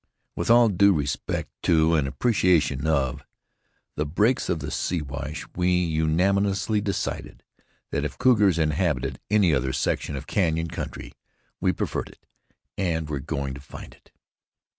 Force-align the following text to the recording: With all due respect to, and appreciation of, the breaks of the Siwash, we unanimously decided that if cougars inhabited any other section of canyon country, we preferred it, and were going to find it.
With 0.35 0.49
all 0.49 0.67
due 0.69 0.93
respect 0.93 1.51
to, 1.61 1.93
and 1.93 2.07
appreciation 2.07 2.87
of, 2.87 3.23
the 3.95 4.03
breaks 4.03 4.49
of 4.49 4.57
the 4.57 4.71
Siwash, 4.71 5.45
we 5.55 5.71
unanimously 5.75 6.81
decided 6.81 7.43
that 7.91 8.03
if 8.03 8.17
cougars 8.17 8.57
inhabited 8.57 9.19
any 9.29 9.53
other 9.53 9.71
section 9.73 10.15
of 10.15 10.25
canyon 10.25 10.69
country, 10.69 11.13
we 11.59 11.71
preferred 11.71 12.09
it, 12.09 12.25
and 12.79 13.11
were 13.11 13.19
going 13.19 13.53
to 13.53 13.61
find 13.61 13.93
it. 13.93 14.11